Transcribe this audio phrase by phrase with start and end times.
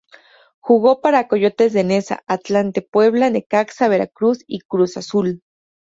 [0.59, 5.43] Jugó para Coyotes de Neza, Atlante, Puebla, Necaxa, Veracruz y Cruz Azul.